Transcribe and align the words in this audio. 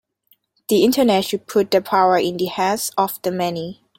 The 0.69 0.83
Internet 0.83 1.25
should 1.25 1.45
put 1.45 1.69
the 1.69 1.79
power 1.79 2.17
in 2.17 2.37
the 2.37 2.47
hands 2.47 2.91
of 2.97 3.21
the 3.21 3.29
many 3.29 3.83